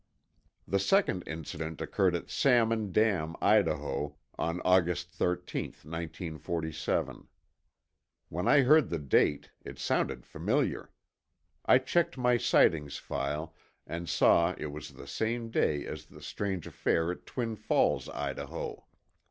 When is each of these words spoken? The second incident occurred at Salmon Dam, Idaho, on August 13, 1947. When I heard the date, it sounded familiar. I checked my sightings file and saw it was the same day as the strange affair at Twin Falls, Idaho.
The 0.67 0.79
second 0.79 1.21
incident 1.27 1.79
occurred 1.79 2.15
at 2.15 2.27
Salmon 2.31 2.91
Dam, 2.91 3.35
Idaho, 3.39 4.15
on 4.35 4.59
August 4.65 5.11
13, 5.11 5.65
1947. 5.83 7.27
When 8.29 8.47
I 8.47 8.61
heard 8.61 8.89
the 8.89 8.97
date, 8.97 9.51
it 9.63 9.77
sounded 9.77 10.25
familiar. 10.25 10.91
I 11.67 11.77
checked 11.77 12.17
my 12.17 12.37
sightings 12.37 12.97
file 12.97 13.53
and 13.85 14.09
saw 14.09 14.55
it 14.57 14.71
was 14.71 14.89
the 14.93 15.05
same 15.05 15.51
day 15.51 15.85
as 15.85 16.07
the 16.07 16.23
strange 16.23 16.65
affair 16.65 17.11
at 17.11 17.27
Twin 17.27 17.55
Falls, 17.55 18.09
Idaho. 18.09 18.87